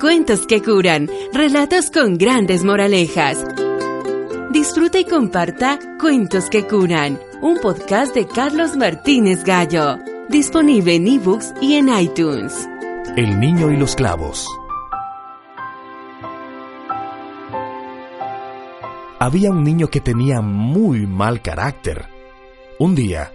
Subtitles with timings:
[0.00, 3.44] Cuentos que curan, relatos con grandes moralejas.
[4.52, 9.98] Disfruta y comparta Cuentos que curan, un podcast de Carlos Martínez Gallo,
[10.28, 12.68] disponible en ebooks y en iTunes.
[13.16, 14.46] El niño y los clavos.
[19.18, 22.06] Había un niño que tenía muy mal carácter.
[22.78, 23.32] Un día,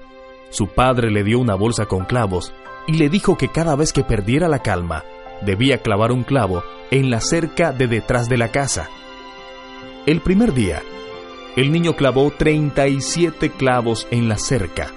[0.49, 2.53] su padre le dio una bolsa con clavos
[2.87, 5.03] y le dijo que cada vez que perdiera la calma,
[5.45, 8.89] debía clavar un clavo en la cerca de detrás de la casa.
[10.05, 10.81] El primer día,
[11.55, 14.91] el niño clavó 37 clavos en la cerca.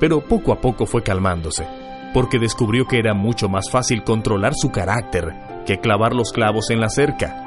[0.00, 1.66] Pero poco a poco fue calmándose,
[2.12, 5.34] porque descubrió que era mucho más fácil controlar su carácter
[5.66, 7.44] que clavar los clavos en la cerca.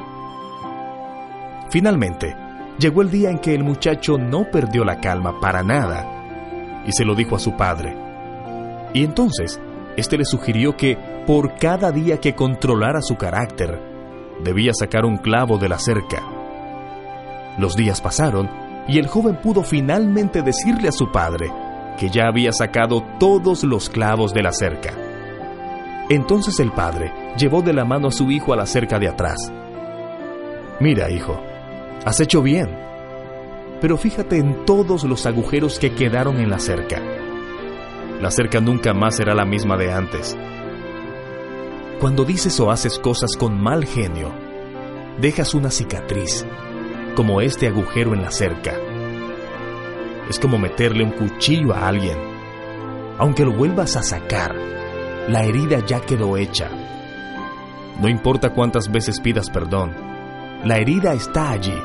[1.71, 2.35] Finalmente,
[2.77, 7.05] llegó el día en que el muchacho no perdió la calma para nada, y se
[7.05, 7.95] lo dijo a su padre.
[8.93, 9.59] Y entonces,
[9.99, 13.80] este le sugirió que, por cada día que controlara su carácter,
[14.44, 16.23] debía sacar un clavo de la cerca.
[17.57, 18.49] Los días pasaron
[18.88, 21.51] y el joven pudo finalmente decirle a su padre
[21.99, 24.93] que ya había sacado todos los clavos de la cerca.
[26.10, 29.38] Entonces el padre llevó de la mano a su hijo a la cerca de atrás.
[30.79, 31.40] Mira, hijo,
[32.05, 32.70] has hecho bien,
[33.82, 37.01] pero fíjate en todos los agujeros que quedaron en la cerca
[38.20, 40.37] la cerca nunca más será la misma de antes.
[41.99, 44.31] Cuando dices o haces cosas con mal genio,
[45.20, 46.45] dejas una cicatriz,
[47.15, 48.73] como este agujero en la cerca.
[50.29, 52.17] Es como meterle un cuchillo a alguien.
[53.17, 54.55] Aunque lo vuelvas a sacar,
[55.27, 56.70] la herida ya quedó hecha.
[58.01, 59.93] No importa cuántas veces pidas perdón,
[60.63, 61.77] la herida está allí.